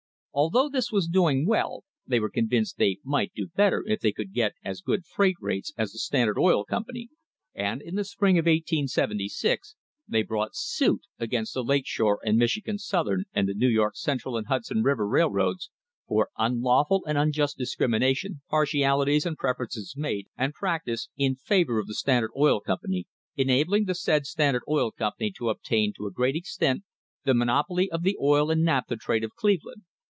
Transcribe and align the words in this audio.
Although 0.33 0.69
this 0.69 0.93
was 0.93 1.09
doing 1.09 1.45
well, 1.45 1.83
they 2.07 2.17
were 2.21 2.29
convinced 2.29 2.77
they 2.77 2.99
might 3.03 3.33
do 3.35 3.47
better 3.53 3.83
if 3.85 3.99
they 3.99 4.13
could 4.13 4.31
get 4.31 4.53
as 4.63 4.79
good 4.79 5.05
freight 5.05 5.35
rates 5.41 5.73
as 5.77 5.91
the 5.91 5.99
Standard 5.99 6.37
Oil 6.39 6.63
Company, 6.63 7.09
and 7.53 7.81
in 7.81 7.95
the 7.95 8.05
spring 8.05 8.39
of 8.39 8.43
1876 8.45 9.75
they 10.07 10.23
brought 10.23 10.55
suit 10.55 11.01
against 11.19 11.53
the 11.53 11.61
Lake 11.65 11.85
Shore 11.85 12.17
and 12.23 12.37
Michigan 12.37 12.77
Southern 12.77 13.25
and 13.33 13.49
the 13.49 13.53
New 13.53 13.67
York 13.67 13.97
Central 13.97 14.37
and 14.37 14.47
Hudson 14.47 14.83
River 14.83 15.05
Railroads 15.05 15.69
for 16.07 16.29
"unlawful 16.37 17.03
and 17.05 17.17
unjust 17.17 17.57
discrimination, 17.57 18.41
partialities 18.49 19.25
and 19.25 19.35
preferences 19.35 19.95
made 19.97 20.27
and 20.37 20.53
prac 20.53 20.85
tised... 20.85 21.09
in 21.17 21.35
favour 21.35 21.77
of 21.77 21.87
the 21.87 21.93
Standard 21.93 22.31
Oil 22.37 22.61
Company, 22.61 23.05
enabling 23.35 23.83
the 23.83 23.93
said 23.95 24.25
Standard 24.25 24.63
Oil 24.69 24.91
Company 24.91 25.33
to 25.37 25.49
obtain 25.49 25.91
to 25.97 26.05
a 26.05 26.09
great 26.11 26.37
extent 26.37 26.83
the 27.25 27.33
monopoly 27.33 27.91
of 27.91 28.03
the 28.03 28.15
oil 28.21 28.49
and 28.49 28.63
naphtha 28.63 28.95
trade 28.95 29.25
of 29.25 29.35
Cleveland." 29.35 29.81